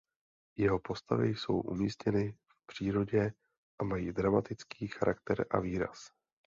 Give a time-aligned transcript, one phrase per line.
[0.57, 3.33] Jeho postavy jsou umístěny v přírodě
[3.81, 6.11] a mají dramatický charakter a výraz.